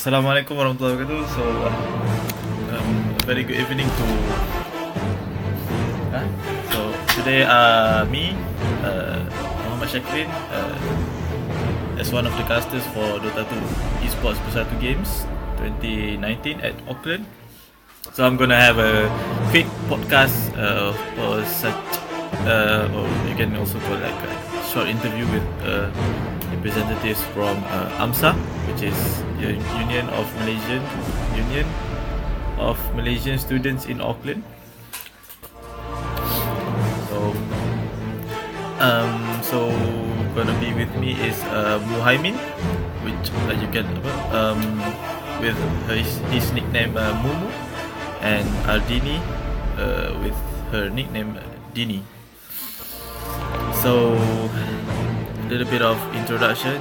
[0.00, 1.28] Assalamualaikum warahmatullahi wabarakatuh.
[1.36, 2.88] So, uh, um,
[3.28, 4.06] very good evening to.
[6.08, 6.24] Huh?
[6.72, 6.88] So
[7.20, 8.32] today, uh, me,
[8.80, 9.20] uh,
[9.68, 10.24] Muhammad Shakrin,
[10.56, 13.60] uh, as one of the casters for Dota 2
[14.00, 15.28] Esports Bersatu Games
[15.60, 17.28] 2019 at Auckland.
[18.16, 19.04] So I'm gonna have a
[19.52, 21.76] quick podcast uh, for such,
[22.48, 24.32] uh, or you can also call like a
[24.64, 25.92] short interview with uh,
[26.60, 28.36] representatives from uh, AMSA,
[28.68, 28.98] which is
[29.40, 30.84] the Union of Malaysian
[31.32, 31.64] Union
[32.60, 34.44] of Malaysian Students in Auckland.
[37.08, 37.32] So,
[38.76, 39.72] um, so
[40.36, 42.36] gonna be with me is uh, Muhaimin,
[43.08, 43.88] which uh, you can
[44.36, 44.60] um,
[45.40, 45.56] with
[45.88, 47.48] his, his nickname uh, Mumu,
[48.20, 49.16] and Ardini
[49.80, 50.36] uh, with
[50.76, 52.04] her nickname uh, Dini.
[53.80, 54.12] So,
[55.50, 56.78] little bit of introduction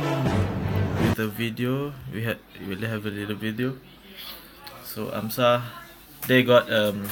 [1.02, 1.90] with the video.
[2.14, 3.74] We had we will have a little video.
[4.86, 5.66] So AMSA,
[6.30, 7.10] they got um.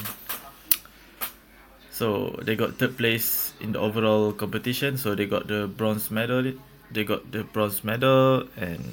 [1.89, 5.01] So they got third place in the overall competition.
[5.01, 6.53] So they got the bronze medal.
[6.93, 8.85] They got the bronze medal and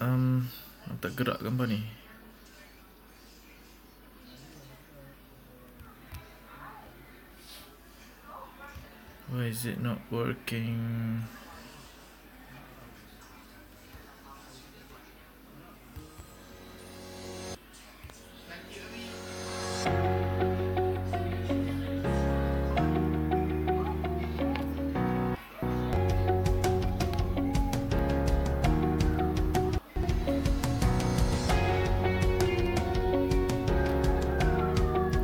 [0.00, 0.48] um
[1.04, 1.97] tak gerak gambar ni.
[9.30, 11.24] Why is it not working?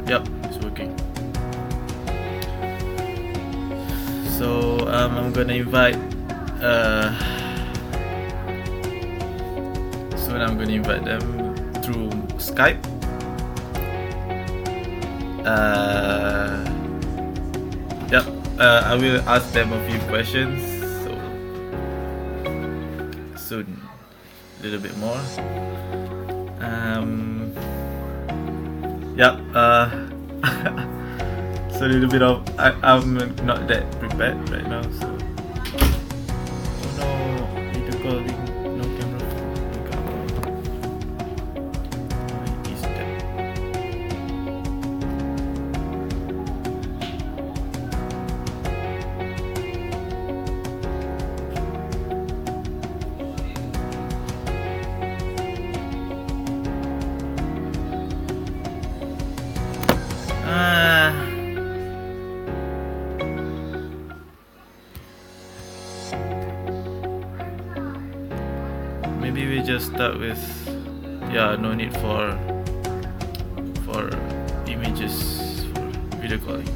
[0.06, 1.13] Yep, it's working.
[4.34, 5.94] So um, I'm gonna invite.
[6.58, 7.14] Uh,
[10.18, 11.54] soon I'm gonna invite them
[11.86, 12.10] through
[12.42, 12.82] Skype.
[15.46, 16.66] Uh,
[18.10, 18.26] yep.
[18.58, 20.58] Uh, I will ask them a few questions.
[21.06, 21.14] So
[23.38, 23.80] soon,
[24.58, 25.20] a little bit more.
[26.58, 27.54] Um.
[29.14, 29.38] Yep.
[29.54, 30.03] Uh.
[31.84, 33.14] A little bit of I, I'm
[33.46, 34.82] not that prepared right now.
[34.82, 35.13] So.
[69.94, 70.42] Start with
[71.30, 72.34] yeah, no need for
[73.86, 74.10] for
[74.66, 75.86] images for
[76.18, 76.66] video calling.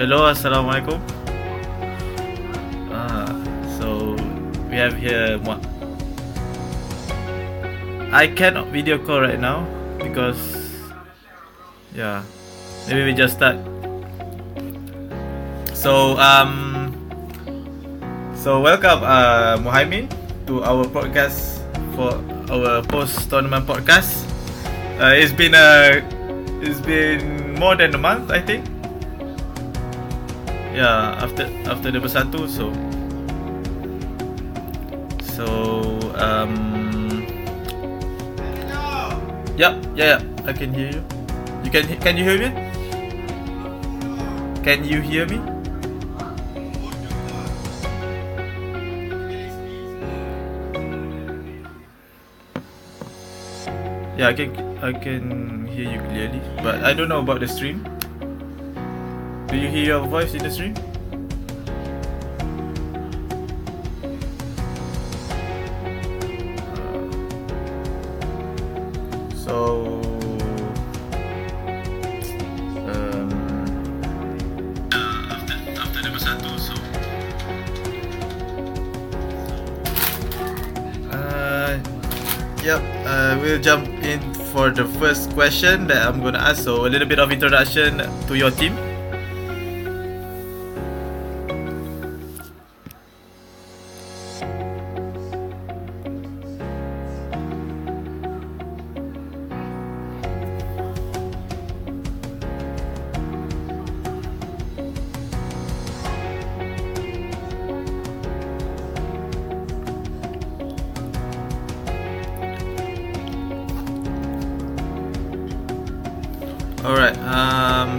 [0.00, 0.96] Hello, assalamualaikum.
[2.88, 3.28] Ah,
[3.76, 4.16] so
[4.72, 5.36] we have here
[8.10, 9.62] I cannot video call right now
[10.02, 10.34] because
[11.94, 12.26] yeah,
[12.88, 13.54] maybe we just start.
[15.74, 16.90] So um,
[18.34, 20.10] so welcome uh Muhaimin
[20.50, 21.62] to our podcast
[21.94, 22.18] for
[22.50, 24.26] our post tournament podcast.
[24.98, 26.02] Uh, it's been a
[26.66, 28.66] it's been more than a month I think.
[30.74, 32.74] Yeah, after after the bersatu so
[35.22, 35.46] so
[36.18, 36.79] um
[39.60, 41.04] Yep, yeah, yeah, I can hear you.
[41.60, 42.48] You can can you hear me?
[44.64, 45.36] Can you hear me?
[54.16, 57.84] Yeah, I can I can hear you clearly, but I don't know about the stream.
[59.52, 60.72] Do you hear your voice in the stream?
[82.70, 84.20] Yep uh, we'll jump in
[84.52, 86.62] for the first question that I'm gonna ask.
[86.62, 88.89] So a little bit of introduction to your team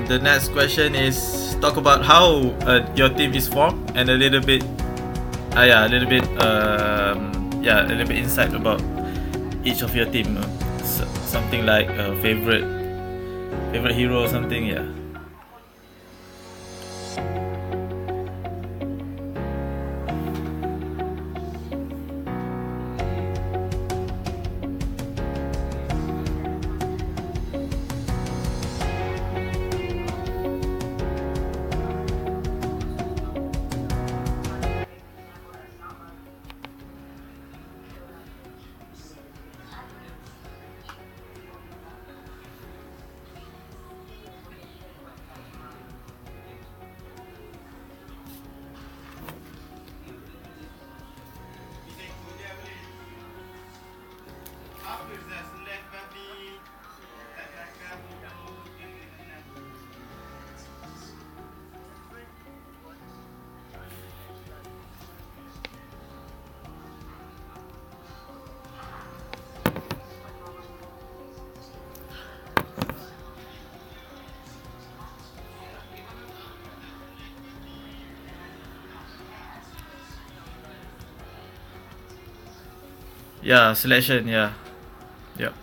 [0.08, 4.42] the next question is talk about how uh, your team is formed and a little
[4.42, 4.64] bit,
[5.56, 8.82] uh, yeah, a little bit, um, yeah, a little bit insight about
[9.64, 10.38] each of your team.
[10.38, 10.48] Uh,
[11.30, 12.66] something like a favorite,
[13.72, 14.86] favorite hero or something, yeah.
[83.42, 84.54] Yeah, selection, yeah.
[85.38, 85.54] Yep.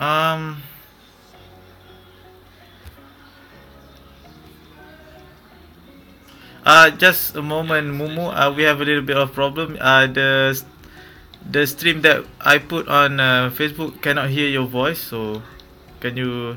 [0.00, 0.62] Um
[6.64, 8.30] Uh, just a moment, Mumu.
[8.34, 9.76] Uh, we have a little bit of problem.
[9.80, 10.60] Uh, the
[11.50, 15.42] the stream that I put on uh, Facebook cannot hear your voice, so
[16.00, 16.56] can you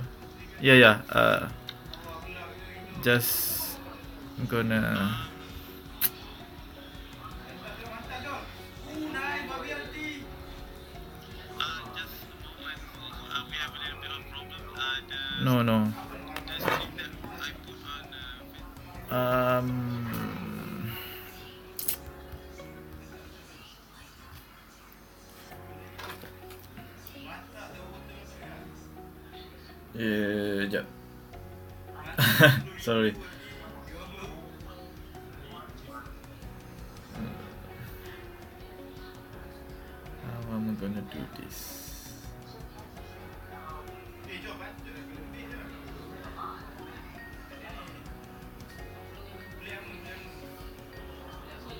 [0.62, 1.50] yeah yeah uh
[3.02, 3.78] just
[4.48, 5.31] gonna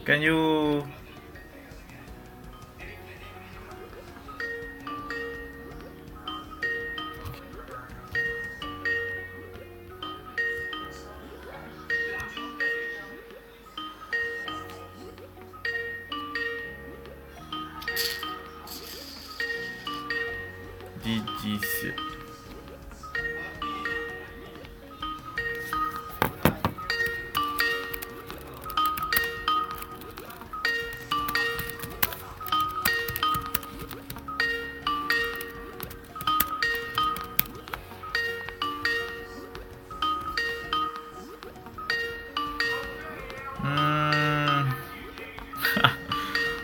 [0.06, 0.84] Can you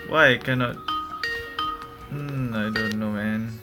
[0.08, 0.76] Why I cannot?
[2.10, 3.60] Hmm, I don't know, man.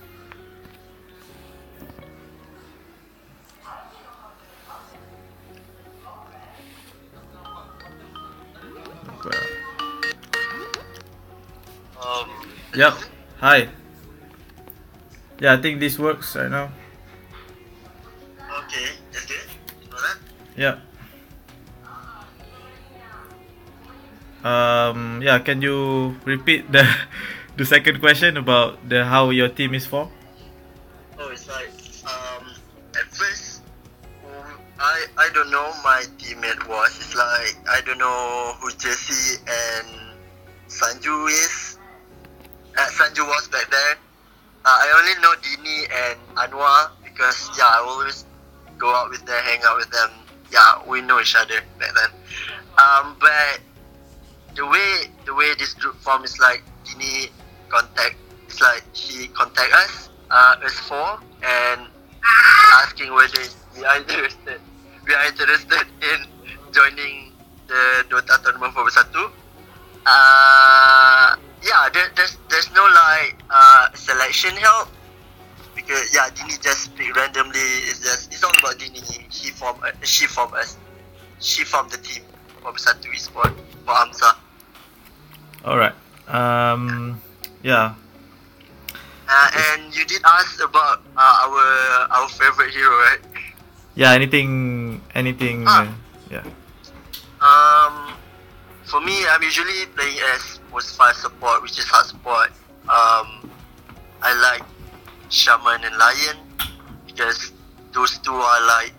[12.04, 12.28] Um,
[12.76, 12.94] Yep.
[13.40, 13.68] Hi.
[15.40, 16.70] Yeah, I think this works right now.
[18.38, 19.36] okay, that's good.
[19.82, 20.18] You know that?
[20.56, 20.80] Yep.
[24.94, 25.20] Um.
[25.22, 25.38] Yeah.
[25.42, 26.86] Can you repeat the
[27.58, 30.14] the second question about the how your team is formed?
[31.18, 31.70] Oh, it's like,
[32.06, 32.54] um,
[32.94, 33.62] at first,
[34.26, 36.94] um, I I don't know my teammate was.
[36.98, 40.14] It's like, I don't know who Jesse and
[40.70, 41.78] Sanju is.
[42.78, 43.96] Uh, Sanju was back then.
[44.64, 48.24] Uh, I only know Dini and Anwar because, yeah, I always
[48.78, 50.10] go out with them, hang out with them.
[50.50, 52.10] Yeah, we know each other back then.
[52.78, 53.60] Um, but
[54.54, 57.30] the way the way this group form is like Dini
[57.68, 61.88] contact it's like she contact us, uh, us four, and
[62.82, 63.42] asking whether
[63.76, 64.60] we are interested
[65.06, 66.26] we are interested in
[66.72, 67.32] joining
[67.66, 69.30] the Dota tournament for Bersatu.
[70.06, 74.88] Uh, yeah, there, there's there's no like uh, selection help
[75.74, 77.58] because yeah, Dini just pick randomly.
[77.90, 79.02] It's just it's all about Dini.
[79.30, 80.76] She form uh, she form us,
[81.40, 82.22] she formed the team
[82.62, 83.52] for Bersatu Esport.
[83.84, 84.43] for Amsa.
[85.64, 85.96] All right.
[86.28, 87.20] Um,
[87.62, 87.94] yeah.
[89.26, 91.64] Uh, and you did ask about uh, our
[92.12, 93.20] our favorite hero, right?
[93.94, 94.12] Yeah.
[94.12, 95.00] Anything?
[95.14, 95.64] Anything?
[95.66, 95.88] Ah.
[96.30, 96.44] yeah.
[97.40, 98.12] Um,
[98.84, 102.52] for me, I'm usually playing as most five support, which is hard support.
[102.84, 103.48] Um,
[104.20, 104.64] I like
[105.32, 106.36] Shaman and Lion
[107.06, 107.52] because
[107.92, 108.92] those two are like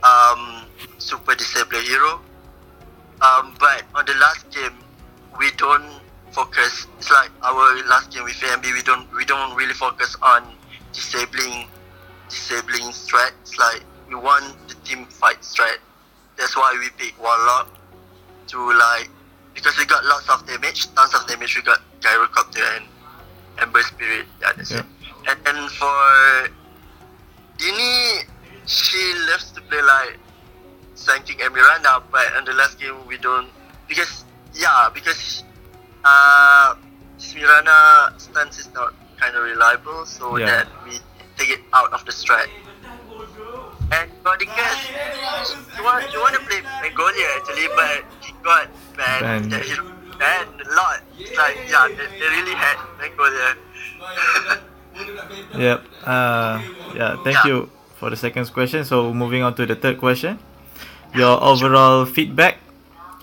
[0.00, 0.64] um,
[0.96, 2.20] super disabler hero.
[3.20, 4.76] Um, but on the last game,
[5.38, 6.00] we don't
[6.32, 6.86] focus.
[6.98, 8.64] It's like our last game with AMB.
[8.64, 10.44] We don't we don't really focus on
[10.92, 11.68] disabling
[12.28, 13.32] disabling strat.
[13.42, 15.78] It's like we want the team fight strat.
[16.36, 17.68] That's why we pick Warlock
[18.48, 19.08] to like
[19.54, 21.56] because we got lots of damage, tons of damage.
[21.56, 22.84] We got Gyrocopter and
[23.58, 24.26] Ember Spirit.
[24.40, 24.80] Yeah, that's Yeah.
[24.80, 24.86] it.
[25.28, 26.48] And then for
[27.58, 28.22] Dini,
[28.66, 30.18] she loves to play like
[30.94, 33.48] Sand King and Mirana, but in the last game we don't
[33.88, 34.24] because
[34.56, 35.44] yeah because
[36.04, 36.74] uh
[37.36, 40.46] Mirana stance is not kind of reliable, so Yeah.
[40.46, 40.96] that we
[41.36, 42.48] take it out of the strat.
[43.92, 44.76] And Godicus,
[45.76, 49.50] you want you want to play Mongolia actually, but he got banned.
[49.52, 49.64] Banned.
[49.64, 49.76] He
[50.20, 51.00] banned a lot.
[51.20, 53.48] It's like yeah, they, they really had Mongolia.
[55.56, 55.80] Yep.
[56.04, 56.60] Uh,
[56.96, 57.16] yeah.
[57.24, 57.48] Thank Yeah.
[57.48, 57.56] you
[58.00, 58.84] for the second question.
[58.84, 60.38] So moving on to the third question,
[61.14, 62.56] your overall feedback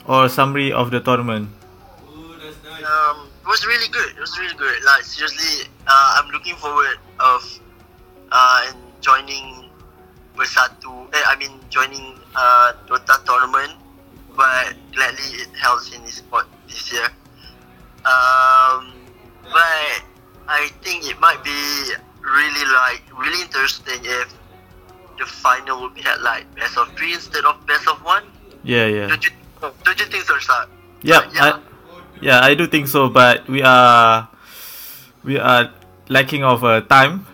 [0.07, 1.49] or summary of the tournament.
[2.83, 4.09] um, it was really good.
[4.15, 4.83] It was really good.
[4.83, 7.41] Like seriously, uh, I'm looking forward of
[8.31, 9.69] uh, and joining
[10.35, 11.07] Bersatu.
[11.13, 13.73] Eh, I mean joining uh, Dota tournament,
[14.35, 17.07] but gladly it helps in sport this year.
[18.03, 18.91] Um,
[19.43, 20.03] but
[20.47, 24.33] I think it might be really like really interesting if
[25.19, 28.23] the final would be at like best of three instead of best of one.
[28.63, 28.87] Yeah.
[28.87, 29.15] Yeah.
[29.71, 30.35] Don't you think so?
[31.01, 31.43] Yeah, yeah.
[31.43, 31.59] I,
[32.21, 34.27] yeah, I do think so, but we are
[35.23, 35.71] we are
[36.09, 37.25] lacking of uh, time.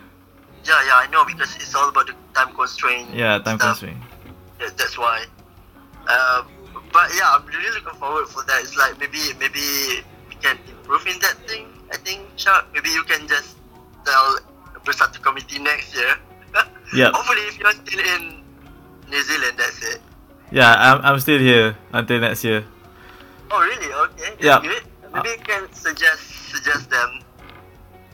[0.66, 3.10] Yeah, yeah, I know because it's all about the time constraint.
[3.14, 3.80] Yeah, time stuff.
[3.82, 3.98] constraint.
[4.62, 5.26] Yeah, that's why.
[6.06, 6.46] Um,
[6.94, 8.62] but yeah, I'm really looking forward for that.
[8.62, 11.66] It's like maybe maybe we can improve in that thing.
[11.92, 12.70] I think, Shark.
[12.74, 13.58] Maybe you can just
[14.06, 14.38] tell
[14.74, 16.14] the Bersatu committee next year.
[16.92, 17.12] Yeah.
[17.14, 18.42] Hopefully, if you're still in
[19.12, 20.02] New Zealand, that's it.
[20.52, 22.66] Yeah, I'm I'm still here until next year.
[23.52, 23.90] Oh, really?
[24.10, 24.34] Okay.
[24.42, 24.62] Yeah.
[25.14, 27.22] Maybe you can suggest suggest them.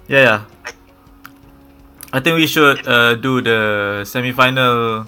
[0.07, 0.39] Yeah, yeah.
[2.13, 5.07] I think we should uh, do the semi-final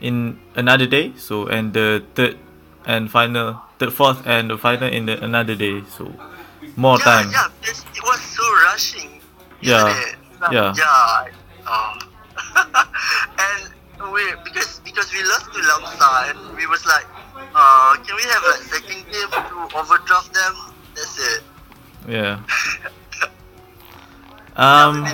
[0.00, 1.14] in another day.
[1.16, 2.38] So and the third
[2.86, 5.82] and final, third, fourth, and the final in the another day.
[5.90, 6.10] So
[6.76, 7.30] more yeah, time.
[7.30, 7.48] yeah.
[7.58, 9.10] Because it was so rushing.
[9.62, 10.14] Yeah, it?
[10.52, 10.74] Yeah.
[10.76, 11.30] Yeah.
[11.66, 11.98] Oh.
[13.42, 13.74] and
[14.12, 17.06] we because because we lost to Lamsa and we was like,
[17.54, 20.54] uh, can we have like second game to overdraft them?
[20.94, 21.42] That's it.
[22.08, 22.40] Yeah.
[24.56, 25.04] Um.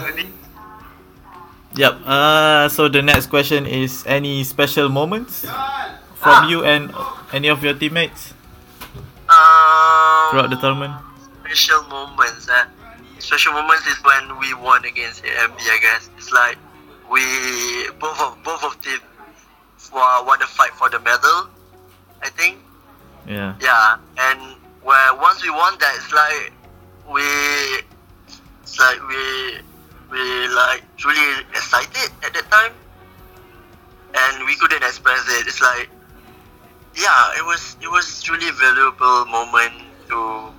[1.74, 1.94] Yep.
[2.06, 2.68] Uh.
[2.68, 5.42] So the next question is: Any special moments
[6.14, 6.94] from you and
[7.32, 8.34] any of your teammates
[9.26, 10.94] um, throughout the tournament?
[11.52, 12.48] special moments.
[12.48, 12.64] Eh?
[13.18, 15.58] Special moments is when we won against AMB.
[15.58, 16.56] I guess it's like
[17.12, 18.98] we both of both of team
[19.92, 21.48] wa- want to fight for the medal.
[22.22, 22.58] I think.
[23.26, 23.54] Yeah.
[23.60, 26.52] Yeah, and where once we won that, it's like
[27.06, 27.22] we,
[28.62, 29.58] it's like we,
[30.10, 32.72] we like truly excited at that time,
[34.14, 35.46] and we couldn't express it.
[35.46, 35.88] It's like,
[36.96, 39.74] yeah, it was it was truly valuable moment
[40.08, 40.50] to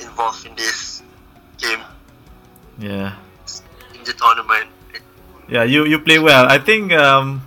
[0.00, 1.02] involve in this
[1.58, 1.80] game
[2.78, 3.14] Yeah.
[3.94, 4.68] in the tournament.
[5.52, 5.68] Yeah.
[5.68, 6.48] You you play well.
[6.48, 7.44] I think um,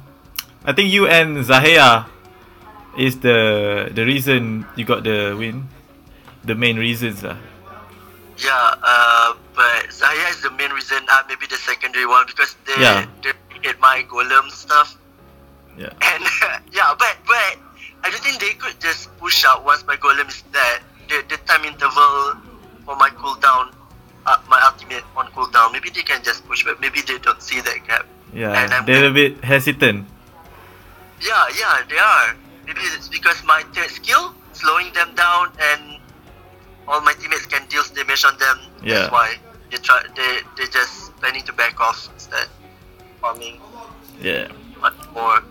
[0.62, 2.06] I think you and Zahia
[2.98, 5.66] is the the reason you got the win.
[6.46, 7.42] The main reasons lah.
[8.38, 8.54] Yeah,
[8.86, 11.02] uh, but Zaya is the main reason.
[11.10, 13.10] Uh, maybe the secondary one because they Yeah.
[13.26, 13.34] they
[13.66, 14.94] hit my golem stuff.
[15.74, 15.90] Yeah.
[16.06, 16.22] And
[16.78, 17.58] yeah, but but
[18.06, 20.86] I don't think they could just push out once my golem is dead.
[21.10, 22.38] The the time interval
[22.86, 23.74] for my cooldown,
[24.26, 25.72] uh, my ultimate on cooldown.
[25.74, 28.06] Maybe they can just push, but maybe they don't see that gap.
[28.34, 28.52] Yeah.
[28.64, 30.08] And I'm They're a bit hesitant.
[31.22, 32.36] Yeah, yeah, they are.
[32.66, 36.00] Maybe it's because my third skill slowing them down, and
[36.88, 38.60] all my teammates can deal damage on them.
[38.84, 38.94] Yeah.
[39.08, 39.36] That's why
[39.72, 40.02] they try.
[40.16, 42.48] They they just planning to back off instead,
[43.22, 43.62] farming
[44.22, 44.48] Yeah.
[44.82, 45.42] much more.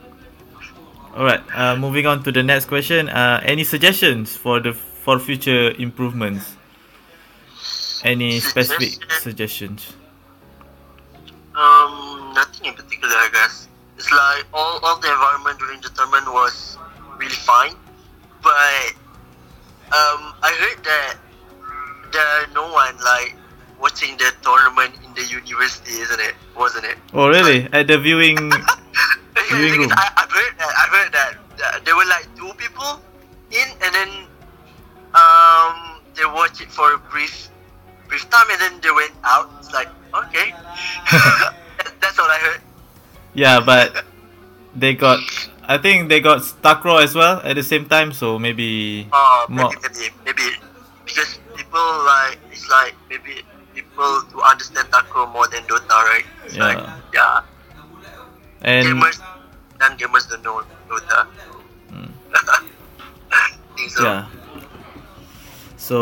[1.16, 1.42] Alright.
[1.54, 3.08] Uh, moving on to the next question.
[3.08, 6.56] Uh, any suggestions for the for future improvements?
[8.04, 9.94] Any specific suggestions?
[11.56, 13.68] Um, nothing in particular, I guess.
[13.96, 16.76] It's like all, all the environment during the tournament was
[17.16, 17.74] really fine,
[18.42, 18.92] but
[19.88, 21.16] um, I heard that
[22.12, 23.34] there are no one like
[23.80, 26.34] watching the tournament in the university, isn't it?
[26.56, 26.98] Wasn't it?
[27.12, 27.68] Oh really?
[27.72, 28.36] At the viewing
[29.50, 29.90] Viewing room.
[29.92, 30.72] I, I've heard that.
[30.78, 33.00] I've heard that, that there were like two people
[33.50, 34.08] in, and then
[35.14, 37.50] um, they watched it for a brief,
[38.14, 39.50] brief time, and then they went out.
[39.58, 40.54] It's like okay,
[42.00, 42.62] that's all I heard.
[43.34, 44.06] Yeah, but
[44.74, 45.18] they got
[45.66, 49.70] I think they got Stakro as well at the same time, so maybe Uh, more
[49.74, 50.46] maybe, maybe, maybe
[51.04, 53.42] because people like it's like maybe
[53.74, 56.26] people who understand Takraw more than Dota, right?
[56.46, 57.42] It's like Yeah.
[58.62, 59.18] yeah, and gamers
[59.82, 61.26] and gamers don't know Dota.
[61.94, 62.10] Mm.
[63.90, 64.02] so.
[64.02, 64.26] yeah.
[65.78, 65.98] So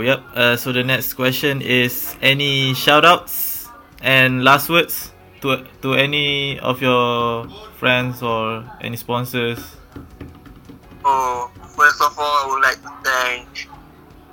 [0.00, 0.22] yep.
[0.34, 3.68] Uh, so the next question is any shoutouts
[4.02, 9.58] and last words to to any of your friends or any sponsors.
[11.04, 13.68] Oh, first of all, I would like to thank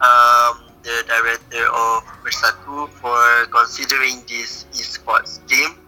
[0.04, 5.80] um, the director of Bersatu for considering this esports game.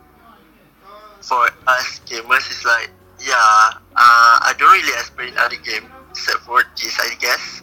[1.22, 6.64] For us gamers, it's like, yeah, uh, I don't really experience other game except for
[6.80, 7.62] this, I guess.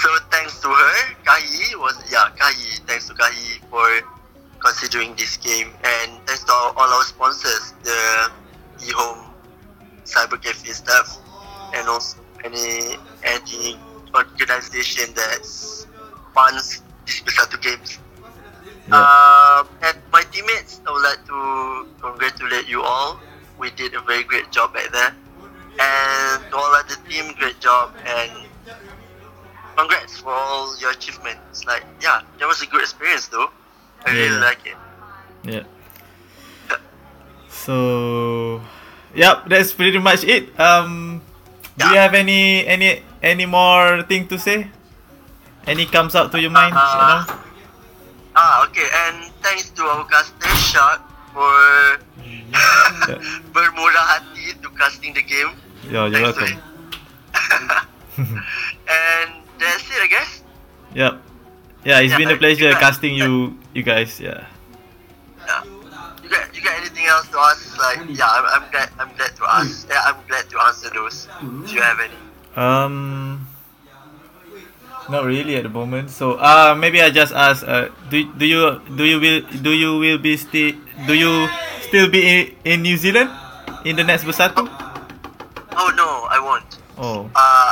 [0.00, 1.44] So thanks to her, Kai
[1.76, 2.52] was yeah, Kai.
[2.86, 3.36] Thanks to Kai
[3.68, 3.84] for
[4.58, 8.30] considering this game, and thanks to all, all our sponsors, the
[8.78, 9.28] eHome
[10.04, 11.18] Cyber Cafe staff,
[11.74, 13.76] and also any any
[14.14, 15.44] organization that
[16.34, 17.98] funds these Bersatu games.
[18.88, 18.96] Yeah.
[18.96, 23.20] Um, and my teammates, I would like to congratulate you all.
[23.58, 25.14] We did a very great job back there.
[25.78, 27.92] And to all other team, great job.
[28.06, 28.49] And
[29.80, 31.64] congrats for all your achievements.
[31.64, 33.50] Like, yeah, that was a good experience though.
[34.04, 34.76] I really like it.
[35.44, 35.64] Yeah.
[37.48, 38.60] So,
[39.14, 40.48] yep, that's pretty much it.
[40.58, 41.20] Um,
[41.76, 44.68] do you have any any any more thing to say?
[45.66, 46.72] Any comes out to your mind?
[46.72, 47.40] Uh, Shannon?
[48.36, 48.88] Ah, okay.
[48.88, 51.04] And thanks to our caster Shark
[51.36, 52.00] for
[53.52, 55.52] bermurah hati to casting the game.
[55.84, 56.56] Yeah, you're Thanks welcome.
[58.88, 60.42] and that's it, I guess.
[60.94, 61.12] Yep.
[61.84, 62.80] Yeah, it's Yeah, been a pleasure yeah.
[62.80, 64.20] casting you you guys.
[64.20, 64.44] Yeah.
[65.46, 65.64] Yeah.
[66.22, 67.64] You got you got anything else to ask?
[67.78, 69.88] Like yeah, I'm, I'm glad I'm glad to ask.
[69.88, 71.28] Yeah, I'm glad to answer those.
[71.40, 72.18] Do you have any?
[72.56, 73.46] Um,
[75.08, 76.10] not really at the moment.
[76.10, 77.64] So, uh, maybe I just ask.
[77.66, 80.72] Uh, do do you do you will do you will be still
[81.06, 81.48] do you
[81.80, 83.30] still be in, in New Zealand
[83.84, 84.68] in the next Bersatu?
[85.72, 86.68] Oh no, I won't.
[87.00, 87.69] Oh, uh,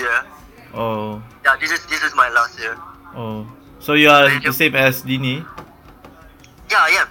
[0.00, 0.24] year.
[0.74, 2.74] oh, Yeah, this is this is my last year.
[3.14, 3.44] oh.
[3.80, 5.40] So you are the same as Dini?
[6.68, 7.08] Yeah, I am.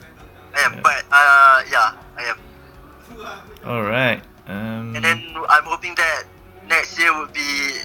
[0.54, 0.74] I am.
[0.78, 0.82] Yeah.
[0.86, 2.38] But uh, yeah, I am.
[3.66, 4.22] All right.
[4.46, 4.94] Um.
[4.96, 5.18] And then
[5.50, 6.24] I'm hoping that
[6.70, 7.82] next year will be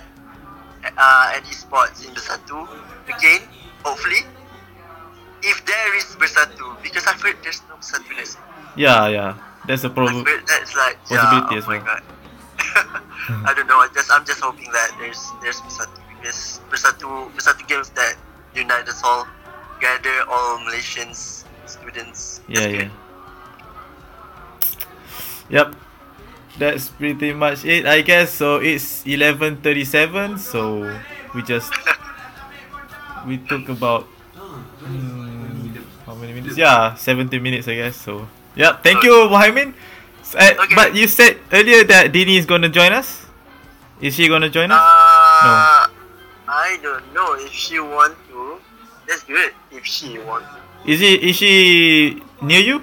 [0.85, 2.69] uh, an esports in Bersatu
[3.09, 3.41] again.
[3.85, 4.21] Hopefully,
[5.43, 8.37] if there is Bersatu, because I've heard there's no Bersatu next.
[8.77, 9.35] Yeah, yeah.
[9.67, 10.25] That's a problem.
[10.47, 11.87] that's like Possibility yeah, as oh my well.
[11.89, 12.03] god.
[12.75, 13.79] I don't know.
[13.79, 15.61] I just I'm just hoping that there's there's
[16.71, 18.17] Bersatu Bersatu games that
[18.55, 19.27] unite us all,
[19.81, 22.41] gather all Malaysians students.
[22.49, 22.89] Yeah, yeah.
[25.51, 25.77] Yep.
[26.59, 28.31] That's pretty much it, I guess.
[28.31, 30.39] So it's 11:37.
[30.39, 30.87] So
[31.35, 31.73] we just
[33.27, 34.07] we took about
[34.39, 35.75] hmm,
[36.07, 36.57] how many minutes?
[36.57, 37.97] Yeah, 70 minutes, I guess.
[37.97, 39.75] So yeah, Thank you, Mohammed.
[40.35, 40.75] Uh, Okay.
[40.75, 43.27] But you said earlier that Dini is gonna join us.
[44.01, 44.79] Is she gonna join us?
[44.79, 45.87] Uh,
[46.51, 48.59] I don't know if she want to.
[49.07, 50.59] That's good if she want to.
[50.91, 51.15] Is he?
[51.31, 52.81] Is she near you?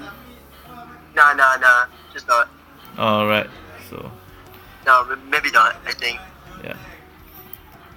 [1.13, 1.85] Nah, nah, nah.
[2.13, 2.47] Just not.
[2.97, 3.47] All right.
[3.89, 3.99] So
[4.87, 5.75] No, maybe not.
[5.85, 6.17] I think.
[6.63, 6.77] yeah.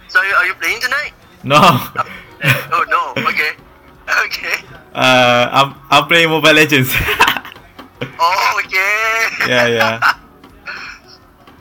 [0.09, 1.13] So are you, are you playing tonight?
[1.43, 1.59] No.
[2.75, 3.15] oh no.
[3.31, 3.53] Okay.
[4.05, 4.53] Okay.
[4.93, 6.93] uh, I'm I'm playing Mobile Legends.
[8.21, 8.54] Oh.
[9.49, 10.01] Yeah, yeah.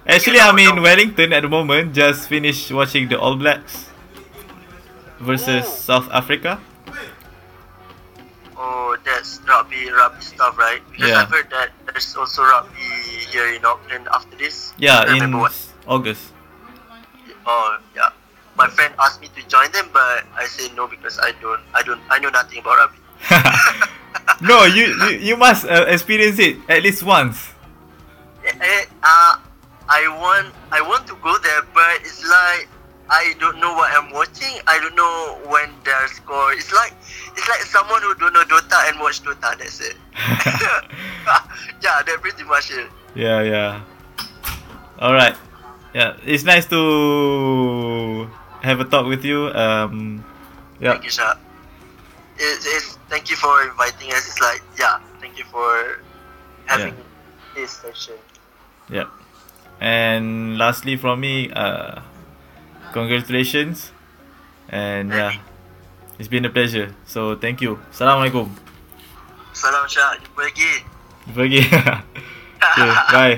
[0.06, 1.94] Actually, I'm in Wellington at the moment.
[1.96, 3.88] Just finished watching the All Blacks
[5.20, 5.70] versus Oh.
[5.70, 6.60] South Africa.
[8.58, 10.82] Oh, that's rugby, rugby stuff, right?
[10.92, 11.22] Because Yeah.
[11.24, 12.84] I've heard that there's also rugby
[13.32, 14.74] here in Auckland after this.
[14.78, 15.34] Yeah, in.
[15.88, 16.32] August.
[17.46, 18.10] Oh, yeah.
[18.56, 21.82] My friend asked me to join them, but I said no because I don't, I
[21.84, 23.00] don't, I know nothing about rugby.
[24.42, 27.52] no, you you, you must uh, experience it at least once.
[28.62, 29.40] Eh, eh, uh,
[29.90, 32.70] I want, I want to go there, but it's like
[33.10, 34.58] I don't know what I'm watching.
[34.66, 36.54] I don't know when their score.
[36.54, 36.94] It's like,
[37.36, 39.58] it's like someone who don't know Dota and watch Dota.
[39.58, 39.96] That's it.
[41.84, 42.90] yeah, that's pretty much it.
[43.16, 43.82] yeah, yeah.
[45.00, 45.36] All right.
[45.94, 48.30] yeah, it's nice to
[48.62, 49.50] have a talk with you.
[49.54, 50.24] Um,
[50.80, 51.36] yeah, Thank you, Shah.
[52.38, 54.26] It's, it's, thank you for inviting us.
[54.26, 56.00] It's like, yeah, thank you for
[56.66, 56.96] having
[57.54, 58.16] this session.
[58.94, 59.10] Yeah.
[59.82, 62.06] And lastly, from me, uh,
[62.94, 63.92] congratulations,
[64.70, 65.42] and yeah,
[66.22, 66.94] it's been a pleasure.
[67.10, 67.82] So thank you.
[67.90, 68.54] Assalamualaikum.
[69.52, 70.16] Salam, Shah.
[70.22, 70.72] Jumpa lagi.
[71.26, 71.62] Jumpa lagi.
[72.62, 73.38] okay, bye.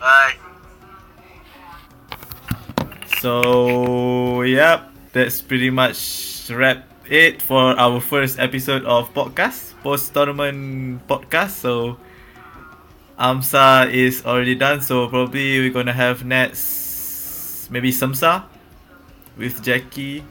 [0.00, 0.34] Bye.
[3.24, 5.96] So, yep, that's pretty much
[6.52, 11.56] wrap it for our first episode of podcast, post tournament podcast.
[11.56, 11.96] So,
[13.18, 18.44] Amsa is already done, so probably we're gonna have next maybe Samsa
[19.36, 20.24] with Jackie,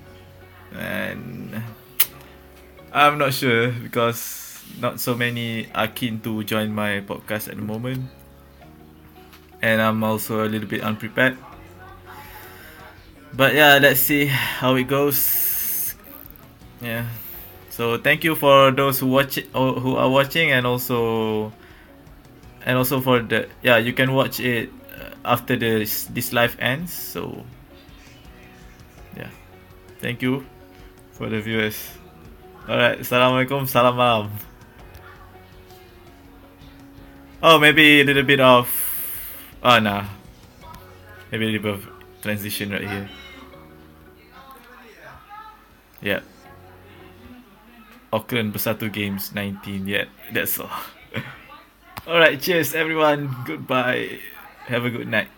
[0.76, 1.64] and
[2.92, 7.64] I'm not sure because not so many are keen to join my podcast at the
[7.64, 8.04] moment,
[9.62, 11.38] and I'm also a little bit unprepared.
[13.34, 15.96] But yeah let's see how it goes.
[16.82, 17.08] Yeah.
[17.72, 21.52] So thank you for those who watch who are watching and also
[22.64, 26.92] and also for the yeah you can watch it uh, after this this live ends
[26.92, 27.44] so
[29.16, 29.30] yeah
[30.00, 30.46] thank you
[31.12, 31.78] for the viewers
[32.68, 34.28] alright assalamualaikum salam malam
[37.44, 38.68] oh maybe a little bit of
[39.64, 40.08] oh nah
[41.32, 41.84] maybe a little bit of
[42.24, 43.10] transition right here
[46.04, 46.20] Yeah.
[48.12, 49.88] Auckland Bersatu Games 19.
[49.88, 50.70] Yeah, that's all.
[52.06, 53.34] Alright, cheers everyone.
[53.46, 54.20] Goodbye.
[54.66, 55.30] Have a good night.